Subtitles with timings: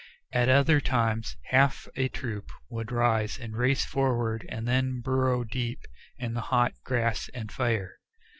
[0.33, 5.85] At other times half a troop would rise and race forward and then burrow deep
[6.17, 7.99] in the hot grass and fire.